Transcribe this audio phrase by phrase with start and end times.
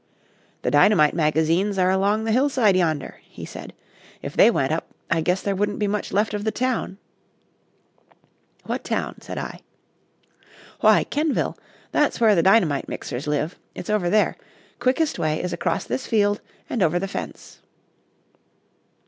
[0.63, 3.71] "The dynamite magazines are along the hillside yonder," he said.
[4.23, 6.97] "If they went up, I guess there wouldn't be much left of the town."
[8.63, 9.59] "What town?" said I.
[10.79, 11.55] "Why, Kenvil.
[11.91, 13.59] That's where the dynamite mixers live.
[13.75, 14.37] It's over there.
[14.79, 17.61] Quickest way is across this field and over the fence."